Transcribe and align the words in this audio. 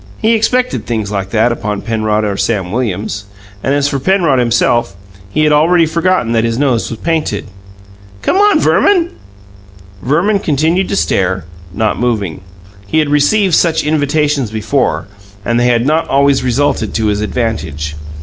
He 0.19 0.33
expected 0.33 0.87
things 0.87 1.11
like 1.11 1.29
that 1.29 1.51
upon 1.51 1.83
Penrod 1.83 2.25
or 2.25 2.35
Sam 2.35 2.71
Williams. 2.71 3.25
And 3.61 3.75
as 3.75 3.87
for 3.87 3.99
Penrod 3.99 4.39
himself, 4.39 4.95
he 5.29 5.43
had 5.43 5.53
already 5.53 5.85
forgotten 5.85 6.31
that 6.31 6.43
his 6.43 6.57
nose 6.57 6.89
was 6.89 6.97
painted. 6.97 7.45
"Come 8.23 8.35
on, 8.35 8.59
Verman!" 8.59 9.11
Verman 10.01 10.39
continued 10.39 10.89
to 10.89 10.95
stare, 10.95 11.45
not 11.71 11.99
moving. 11.99 12.41
He 12.87 12.97
had 12.97 13.09
received 13.09 13.53
such 13.53 13.83
invitations 13.83 14.49
before, 14.49 15.05
and 15.45 15.59
they 15.59 15.67
had 15.67 15.85
not 15.85 16.07
always 16.07 16.41
resulted 16.43 16.95
to 16.95 17.05
his 17.05 17.21
advantage. 17.21 17.93